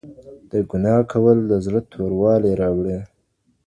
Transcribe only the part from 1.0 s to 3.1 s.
کول د زړه توروالی راوړي.